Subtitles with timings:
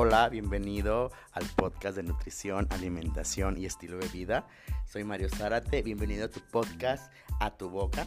[0.00, 4.46] Hola, bienvenido al podcast de nutrición, alimentación y estilo de vida.
[4.86, 8.06] Soy Mario Zárate, bienvenido a tu podcast A tu boca.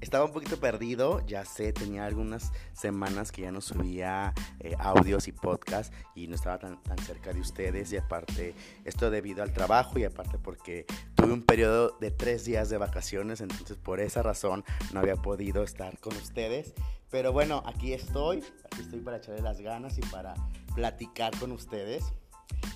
[0.00, 5.28] Estaba un poquito perdido, ya sé, tenía algunas semanas que ya no subía eh, audios
[5.28, 8.54] y podcasts y no estaba tan, tan cerca de ustedes y aparte
[8.86, 13.42] esto debido al trabajo y aparte porque tuve un periodo de tres días de vacaciones,
[13.42, 16.72] entonces por esa razón no había podido estar con ustedes.
[17.10, 20.34] Pero bueno, aquí estoy, aquí estoy para echarle las ganas y para
[20.74, 22.04] platicar con ustedes.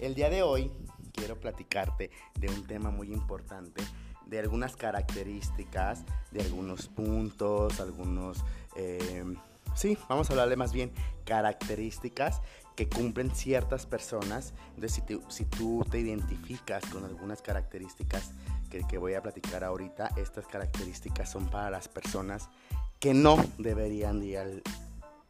[0.00, 0.72] El día de hoy
[1.12, 3.82] quiero platicarte de un tema muy importante,
[4.26, 8.44] de algunas características, de algunos puntos, algunos...
[8.74, 9.24] Eh,
[9.76, 10.92] sí, vamos a hablarle más bien
[11.24, 12.42] características
[12.74, 14.52] que cumplen ciertas personas.
[14.74, 18.32] Entonces, si, si tú te identificas con algunas características
[18.68, 22.48] que, que voy a platicar ahorita, estas características son para las personas
[23.00, 24.62] que no deberían ir al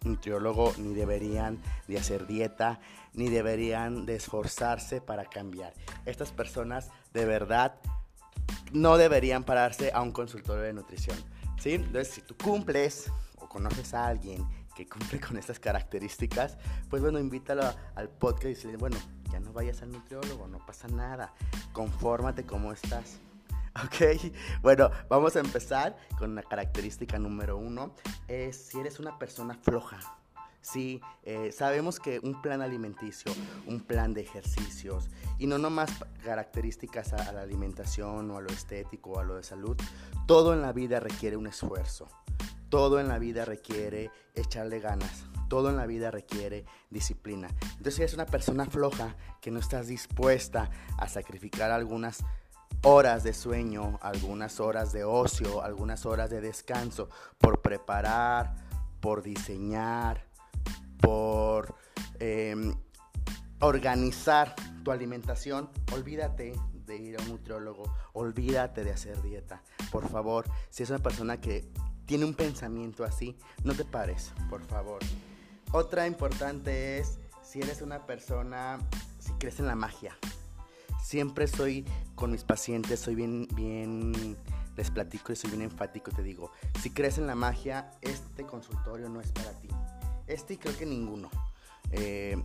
[0.05, 2.81] nutriólogo, ni deberían de hacer dieta,
[3.15, 5.73] ni deberían de esforzarse para cambiar.
[6.05, 7.75] Estas personas de verdad
[8.73, 11.17] no deberían pararse a un consultorio de nutrición.
[11.59, 11.75] ¿sí?
[11.75, 16.59] Entonces, si tú cumples o conoces a alguien que cumple con estas características,
[16.91, 17.63] pues bueno, invítalo
[17.95, 18.97] al podcast y decirle, bueno,
[19.31, 21.33] ya no vayas al nutriólogo, no pasa nada,
[21.73, 23.21] confórmate cómo estás.
[23.85, 27.95] Ok, bueno, vamos a empezar con la característica número uno.
[28.29, 29.99] Es si eres una persona floja.
[30.61, 33.31] Sí, eh, sabemos que un plan alimenticio,
[33.67, 35.91] un plan de ejercicios y no nomás
[36.25, 39.77] características a, a la alimentación o a lo estético o a lo de salud,
[40.27, 42.09] todo en la vida requiere un esfuerzo.
[42.71, 45.25] Todo en la vida requiere echarle ganas.
[45.49, 47.49] Todo en la vida requiere disciplina.
[47.77, 52.25] Entonces, si eres una persona floja que no estás dispuesta a sacrificar algunas
[52.85, 58.57] horas de sueño, algunas horas de ocio, algunas horas de descanso, por preparar,
[59.01, 60.27] por diseñar,
[61.01, 61.75] por
[62.21, 62.75] em,
[63.61, 66.53] organizar tu alimentación, olvídate
[66.85, 69.63] de ir a un nutriólogo, olvídate de hacer dieta.
[69.91, 71.73] Por favor, si es una persona que
[72.05, 75.01] tiene un pensamiento así, no te pares, por favor.
[75.73, 78.79] Otra importante es si eres una persona,
[79.19, 80.19] si crees en la magia,
[81.05, 81.85] siempre soy
[82.15, 84.37] con mis pacientes, soy bien, bien,
[84.77, 86.51] les platico y soy bien enfático, te digo,
[86.81, 89.69] si crees en la magia, este consultorio no es para ti.
[90.27, 91.31] Este creo que ninguno.
[91.93, 92.43] Eh,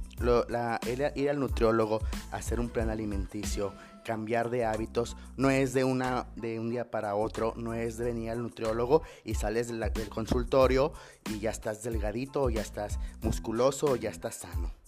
[1.16, 6.59] ir, al nutriólogo, hacer un plan alimenticio, cambiar de hábitos, no es de, una, de
[6.59, 10.91] un día para otro, no es de venir al nutriólogo y sales del consultorio
[11.31, 14.78] y ya estás delgadito, ya estás musculoso, ya estás sano.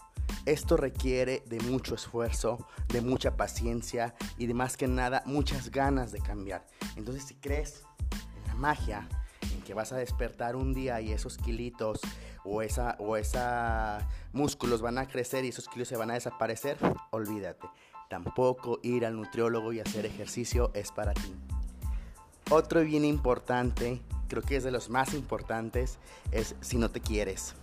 [0.45, 6.11] Esto requiere de mucho esfuerzo, de mucha paciencia y de más que nada muchas ganas
[6.11, 6.65] de cambiar.
[6.95, 9.07] Entonces si crees en la magia,
[9.53, 11.99] en que vas a despertar un día y esos kilitos
[12.43, 16.77] o esa o esa músculos van a crecer y esos kilos se van a desaparecer,
[17.11, 17.67] olvídate.
[18.09, 21.33] Tampoco ir al nutriólogo y hacer ejercicio es para ti.
[22.49, 25.97] Otro bien importante, creo que es de los más importantes,
[26.31, 27.55] es si no te quieres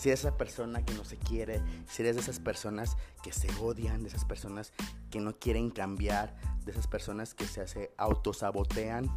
[0.00, 3.48] si eres esa persona que no se quiere, si eres de esas personas que se
[3.60, 4.72] odian, de esas personas
[5.10, 6.34] que no quieren cambiar,
[6.64, 9.14] de esas personas que se hace, autosabotean,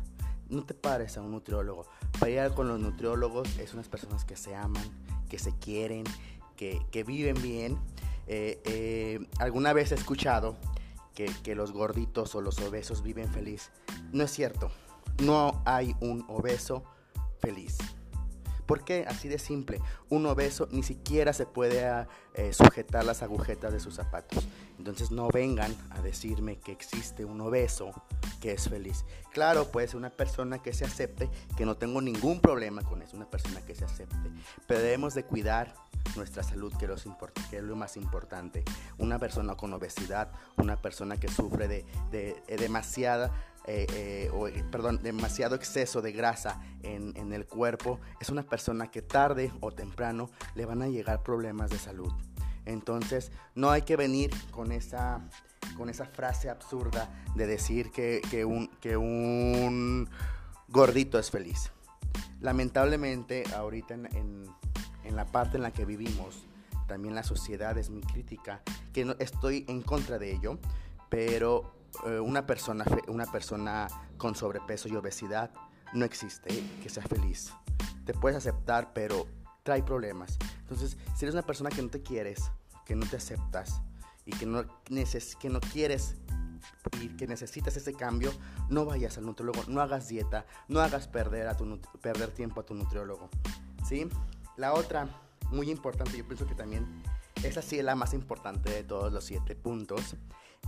[0.50, 1.86] no te pares a un nutriólogo.
[2.20, 4.84] Para ir con los nutriólogos es unas personas que se aman,
[5.30, 6.04] que se quieren,
[6.58, 7.80] que, viven bien.
[8.28, 10.58] Eh, eh, alguna vez he escuchado
[11.16, 13.72] que, que los gorditos o los obesos viven feliz.
[14.12, 14.70] No es cierto.
[15.22, 16.84] No hay un obeso
[17.40, 17.78] feliz.
[18.66, 19.06] ¿Por qué?
[19.08, 19.82] Así de simple.
[20.10, 24.48] Un obeso ni siquiera se puede ah, eh, sujetar las agujetas de sus zapatos.
[24.78, 27.92] Entonces no vengan a decirme que existe un obeso
[28.42, 29.06] que es feliz.
[29.32, 33.16] Claro, puede ser una persona que se acepte, que no tengo ningún problema con eso,
[33.16, 34.32] una persona que se acepte.
[34.68, 35.74] Pero debemos de cuidar
[36.16, 36.86] nuestra salud, que,
[37.58, 38.64] es lo más importante.
[38.98, 43.32] Una persona con obesidad, una persona que sufre de, de demasiada
[43.66, 48.44] eh, eh, o, eh, perdón, demasiado exceso de grasa en, en, el cuerpo, es una
[48.44, 52.12] persona que tarde o temprano le van a llegar problemas de salud.
[52.66, 55.22] Entonces, no hay que venir con esa,
[55.78, 60.10] con esa frase absurda de decir que, que, un, que un
[60.68, 61.72] gordito es feliz.
[62.42, 64.46] Lamentablemente, ahorita en, en,
[65.06, 66.46] en la parte en la que vivimos,
[66.88, 68.62] también la sociedad es muy crítica,
[68.92, 70.60] que no, estoy en contra de ello,
[71.10, 73.88] pero eh, una, persona, una persona
[74.18, 75.52] con sobrepeso y obesidad
[75.94, 76.50] no existe
[76.82, 77.54] que sea feliz.
[78.06, 79.28] Te puedes aceptar, pero
[79.64, 80.38] trae problemas.
[80.60, 82.52] Entonces, si eres una persona que no te quieres,
[82.86, 83.82] que no te aceptas
[84.26, 86.16] y que no, que no quieres
[87.02, 88.32] y que necesitas ese cambio,
[88.70, 92.66] no vayas al nutriólogo, no hagas dieta, no hagas perder, a tu, perder tiempo a
[92.66, 93.30] tu nutriólogo.
[93.88, 94.08] ¿sí?
[94.58, 95.08] La otra,
[95.52, 97.04] muy importante, yo pienso que también
[97.44, 100.16] esa sí es la más importante de todos los siete puntos.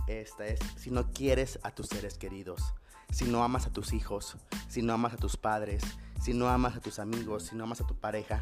[0.06, 2.74] Esta es, si no quieres a tus seres queridos,
[3.10, 4.36] si no amas a tus hijos,
[4.68, 5.82] si no amas a tus padres,
[6.22, 8.40] si no amas a tus amigos, si no amas a tu pareja,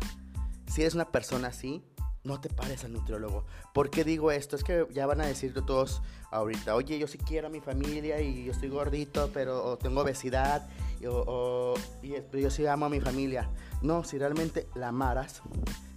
[0.67, 1.85] si eres una persona así,
[2.25, 3.45] no te pares al nutriólogo.
[3.73, 4.57] ¿Por qué digo esto?
[4.57, 8.21] Es que ya van a decir todos ahorita, oye, yo sí quiero a mi familia
[8.21, 10.67] y yo estoy gordito, pero tengo obesidad,
[11.07, 13.51] o, y, pero yo sí amo a mi familia.
[13.83, 15.43] No, si realmente la amaras,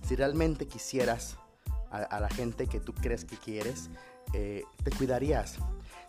[0.06, 1.38] si realmente quisieras
[1.92, 3.90] a, la gente que tú crees que quieres,
[4.34, 5.58] eh, te cuidarías.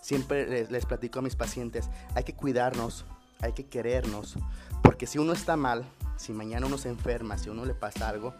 [0.00, 3.04] Siempre les, platico a mis pacientes, hay que cuidarnos,
[3.40, 4.36] hay que querernos,
[4.82, 5.84] porque si uno está mal,
[6.16, 8.34] si mañana uno se enferma, si uno le pasa algo,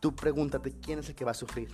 [0.00, 1.70] tú pregúntate quién es el que va a sufrir.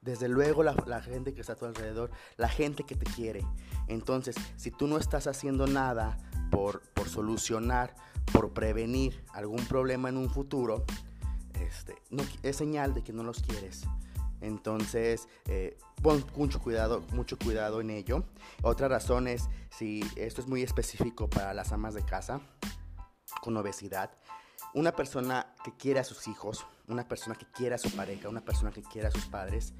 [0.00, 3.44] Desde luego la, gente que está a tu alrededor, la gente que te quiere.
[3.88, 6.16] Entonces, si tú no estás haciendo nada
[6.50, 7.94] por, por solucionar,
[8.32, 10.84] por prevenir algún problema en un futuro,
[11.54, 13.84] este, no, es señal de que no los quieres.
[14.46, 18.24] Entonces, eh, pon mucho cuidado, mucho cuidado en ello.
[18.62, 22.40] Otra razón es, si esto es muy específico para las amas de casa
[23.42, 24.10] con obesidad,
[24.72, 28.44] una persona que quiere a sus hijos, una persona que quiere a su pareja, una
[28.44, 29.72] persona que quiere a sus padres,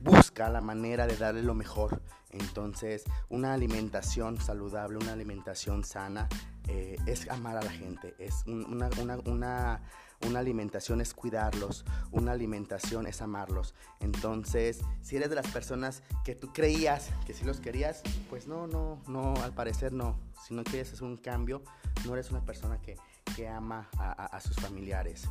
[0.00, 2.02] busca la manera de darle lo mejor.
[2.30, 6.28] Entonces, una alimentación saludable, una alimentación sana,
[6.70, 8.14] eh, es amar a la gente.
[8.18, 8.88] Es una,
[9.26, 13.74] una, alimentación es cuidarlos, una alimentación es amarlos.
[14.00, 18.66] Entonces, si eres de las personas que tú creías que sí los querías, pues no,
[18.66, 20.18] no, no, al parecer no.
[20.46, 21.62] Si no quieres hacer un cambio,
[22.06, 22.96] no eres una persona que
[23.34, 25.28] que ama a, sus familiares.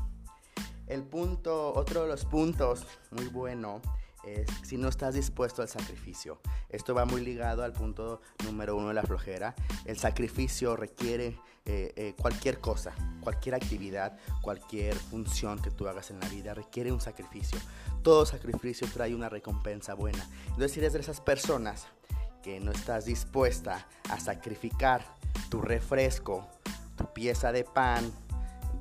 [0.87, 3.81] El punto, otro de los puntos muy bueno
[4.23, 6.39] es si no estás dispuesto al sacrificio.
[6.69, 9.55] Esto va muy ligado al punto número uno de la flojera.
[9.85, 16.19] El sacrificio requiere eh, eh, cualquier cosa, cualquier actividad, cualquier función que tú hagas en
[16.19, 17.59] la vida requiere un sacrificio.
[18.01, 20.27] Todo sacrificio trae una recompensa buena.
[20.47, 21.87] Entonces, si eres de esas personas
[22.41, 25.05] que no estás dispuesta a sacrificar
[25.49, 26.47] tu refresco,
[26.97, 28.11] tu pieza de pan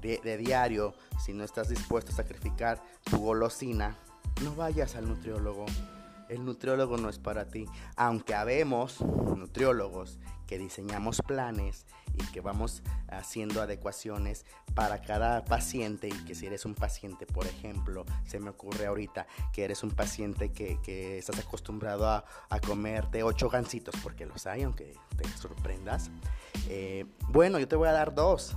[0.00, 3.99] de, diario, si no estás dispuesto a sacrificar tu golosina,
[4.43, 5.67] no vayas al nutriólogo.
[6.29, 7.64] El nutriólogo no es para ti.
[7.96, 14.44] Aunque habemos nutriólogos que diseñamos planes y que vamos haciendo adecuaciones
[14.75, 19.26] para cada paciente y que si eres un paciente, por ejemplo, se me ocurre ahorita
[19.52, 22.25] que eres un paciente que, estás acostumbrado a,
[22.67, 26.11] comerte ocho gancitos, porque los hay, aunque te sorprendas.
[26.69, 28.56] Eh, bueno, yo te voy a dar dos.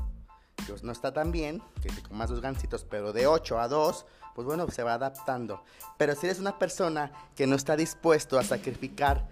[0.83, 4.05] No está tan bien que te comas dos gancitos, pero de ocho a dos,
[4.35, 5.63] pues bueno, se va adaptando.
[5.97, 9.27] Pero si eres una persona que no está dispuesto a sacrificar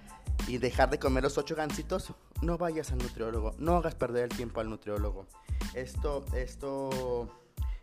[0.47, 4.35] y dejar de comer los ocho gancitos, no vayas al nutriólogo, no hagas perder el
[4.35, 5.27] tiempo al nutriólogo.
[5.73, 7.29] Esto, esto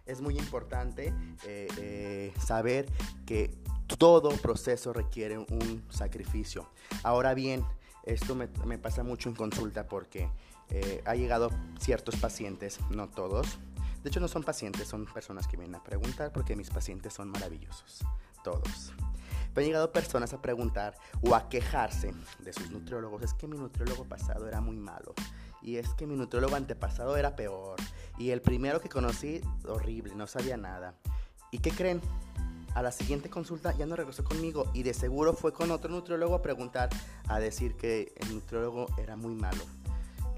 [0.06, 1.12] es muy importante
[1.44, 2.86] eh, eh, saber
[3.24, 3.56] que
[3.98, 6.68] todo proceso requiere un sacrificio.
[7.02, 7.64] Ahora bien,
[8.06, 10.28] esto me, pasa mucho en consulta porque
[10.70, 13.58] eh, ha llegado ciertos pacientes, no todos.
[14.02, 17.28] De hecho no son pacientes, son personas que vienen a preguntar porque mis pacientes son
[17.30, 18.04] maravillosos,
[18.44, 18.92] todos.
[19.52, 23.22] Pero han llegado personas a preguntar o a quejarse de sus nutriólogos.
[23.22, 25.14] Es que mi nutriólogo pasado era muy malo.
[25.62, 27.76] Y es que mi nutriólogo antepasado era peor.
[28.18, 30.94] Y el primero que conocí, horrible, no sabía nada.
[31.50, 32.02] ¿Y qué creen?
[32.74, 36.34] A la siguiente consulta ya no regresó conmigo y de seguro fue con otro nutriólogo
[36.34, 36.90] a preguntar,
[37.26, 39.64] a decir que el nutriólogo era muy malo.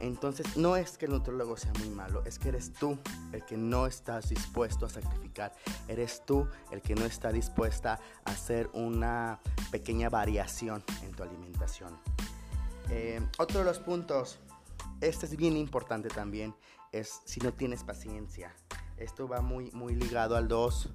[0.01, 2.99] Entonces, no es que el nutriólogo sea muy malo, es que eres tú
[3.33, 5.53] el que no estás dispuesto a sacrificar.
[5.89, 9.41] Eres tú el que no está dispuesta a hacer una
[9.71, 11.99] pequeña variación en tu alimentación.
[12.91, 14.39] Eh, otro de los puntos,
[15.01, 16.55] este es bien importante también,
[16.93, 18.55] es si no tienes paciencia.
[18.97, 20.91] Esto va muy, muy ligado al 2.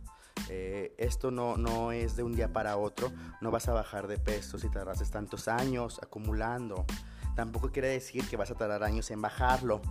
[0.50, 3.12] Eh, esto no, no es de un día para otro.
[3.42, 6.86] No vas a bajar de peso si tardas tantos años acumulando.
[7.36, 9.82] Tampoco quiere decir que vas a tardar años en bajarlo,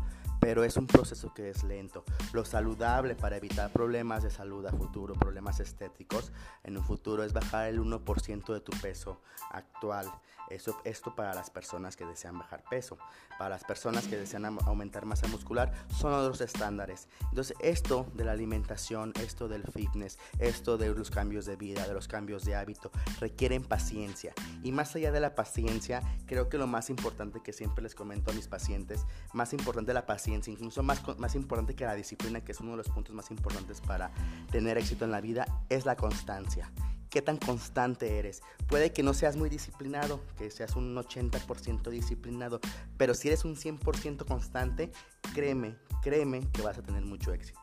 [0.42, 2.02] pero es un proceso que es lento.
[2.32, 6.32] Lo saludable para evitar problemas de salud a futuro, problemas estéticos
[6.64, 9.20] en un futuro es bajar el 1% de tu peso
[9.52, 10.10] actual.
[10.50, 12.98] Eso, esto para las personas que desean bajar peso.
[13.38, 17.08] Para las personas que desean aumentar masa muscular son otros estándares.
[17.30, 21.94] Entonces esto de la alimentación, esto del fitness, esto de los cambios de vida, de
[21.94, 24.34] los cambios de hábito, requieren paciencia.
[24.64, 28.32] Y más allá de la paciencia, creo que lo más importante que siempre les comento
[28.32, 32.52] a mis pacientes, más importante la paciencia, incluso más, más importante que la disciplina, que
[32.52, 34.10] es uno de los puntos más importantes para
[34.50, 36.70] tener éxito en la vida, es la constancia
[37.12, 38.42] qué tan constante eres.
[38.68, 42.58] Puede que no seas muy disciplinado, que seas un 80% disciplinado,
[42.96, 44.90] pero si eres un 100% constante,
[45.34, 47.60] créeme, créeme que vas a tener mucho éxito.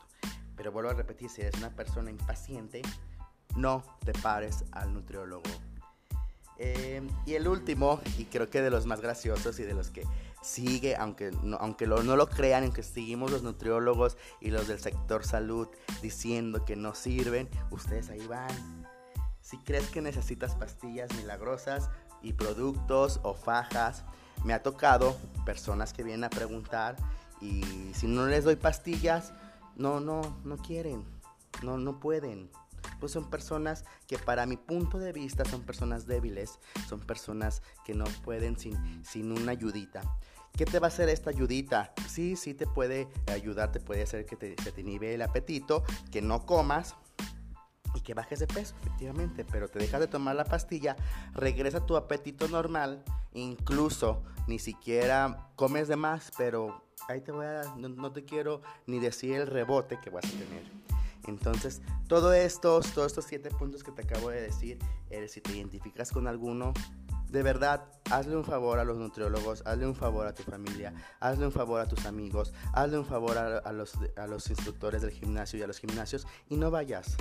[0.56, 2.80] Pero vuelvo a repetir, si eres una persona impaciente,
[3.56, 5.42] no te pares al nutriólogo.
[6.58, 10.04] Eh, y el último, y creo que de los más graciosos y de los que
[10.42, 15.24] sigue, aunque, no, aunque no lo crean, aunque seguimos los nutriólogos y los del sector
[15.24, 15.68] salud
[16.02, 18.86] diciendo que no sirven, ustedes ahí van.
[19.40, 21.90] Si crees que necesitas pastillas milagrosas
[22.22, 24.04] y productos o fajas,
[24.44, 26.96] me ha tocado personas que vienen a preguntar
[27.40, 29.32] y si no les doy pastillas,
[29.76, 31.04] no, no, no quieren,
[31.62, 32.50] no, no pueden
[32.98, 37.94] pues son personas que para mi punto de vista son personas débiles, son personas que
[37.94, 40.02] no pueden sin, sin una ayudita.
[40.56, 41.92] ¿Qué te va a hacer esta ayudita?
[42.08, 45.84] Sí, sí te puede ayudar, te puede hacer que te, se te inhibe el apetito,
[46.10, 46.96] que no comas,
[47.94, 50.96] y que bajes de peso, efectivamente, pero te dejas de tomar la pastilla,
[51.34, 53.02] regresa tu apetito normal,
[53.32, 58.62] incluso ni siquiera comes de más, pero ahí te voy a, no, no te quiero
[58.86, 60.80] ni decir el rebote que vas a tener.
[61.26, 64.78] Entonces, todo estos, todos estos siete puntos que te acabo de decir,
[65.10, 66.72] eh, si te identificas con alguno,
[67.30, 71.46] de verdad, hazle un favor a los nutriólogos, hazle un favor a tu familia, hazle
[71.46, 75.58] un favor a tus amigos, hazle un favor a, los, a los instructores del gimnasio
[75.58, 77.16] y a los gimnasios y no vayas.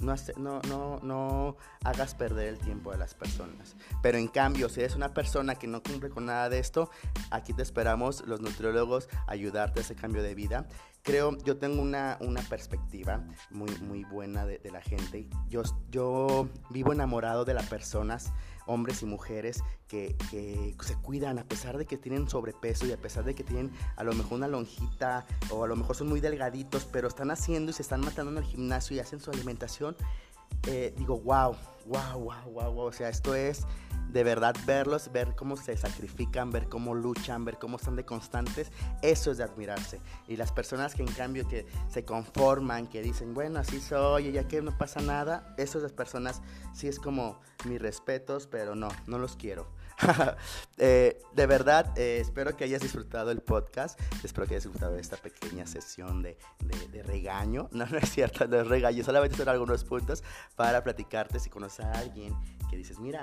[0.00, 3.74] No, no, no, hagas perder el tiempo de las personas.
[4.02, 6.90] Pero en cambio, si eres una persona que no cumple con nada de esto,
[7.30, 10.66] aquí te esperamos los nutriólogos ayudarte a ese cambio de vida
[11.04, 15.28] creo, yo tengo una, una perspectiva muy, muy buena de, de, la gente.
[15.48, 18.32] Yo, yo vivo enamorado de las personas,
[18.66, 22.96] hombres y mujeres, que, que, se cuidan a pesar de que tienen sobrepeso y a
[22.96, 26.20] pesar de que tienen a lo mejor una lonjita o a lo mejor son muy
[26.20, 29.96] delgaditos, pero están haciendo y se están matando en el gimnasio y hacen su alimentación.
[30.66, 31.56] Eh, digo, wow,
[31.86, 32.86] wow, wow, wow, wow.
[32.86, 33.66] O sea, esto es
[34.14, 38.70] de verdad verlos, ver cómo se sacrifican, ver cómo luchan, ver cómo están de constantes,
[39.02, 40.00] eso es de admirarse.
[40.28, 44.46] Y las personas que en cambio que se conforman, que dicen, bueno, así soy, ya
[44.46, 46.42] que no pasa nada, esas personas
[46.72, 49.68] sí es como mis respetos, pero no, no los quiero.
[50.76, 53.98] Eh, de verdad, eh, espero que hayas disfrutado el podcast.
[54.24, 56.36] Espero que hayas disfrutado de esta pequeña sesión de,
[56.90, 57.68] de, regaño.
[57.72, 59.04] No, no es cierto, no es regaño.
[59.04, 60.24] Solamente son algunos puntos
[60.56, 62.34] para platicarte si conoces a alguien
[62.68, 63.22] que dices, mira,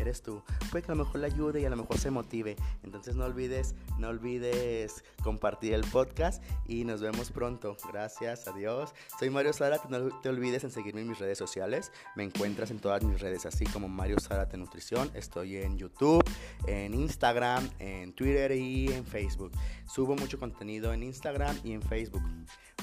[0.00, 0.42] eres tú.
[0.70, 2.56] Puede que a lo mejor le ayude y a lo mejor se motive.
[2.82, 7.76] Entonces no olvides, no olvides compartir el podcast y nos vemos pronto.
[7.92, 8.94] Gracias, adiós.
[9.18, 11.92] Soy Mario Zárate, no te olvides en seguirme en mis redes sociales.
[12.16, 15.10] Me encuentras en todas mis redes, así como Mario Zárate Nutrición.
[15.14, 16.24] Estoy en YouTube,
[16.66, 19.52] en Instagram, en Twitter y en Facebook.
[19.86, 22.22] Subo mucho contenido en Instagram y en Facebook.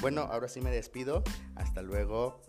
[0.01, 1.23] Bueno, ahora sí me despido.
[1.55, 2.41] Hasta luego.